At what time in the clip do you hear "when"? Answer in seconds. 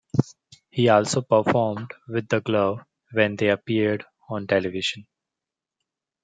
3.11-3.35